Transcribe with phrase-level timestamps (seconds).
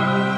[0.00, 0.29] Amen.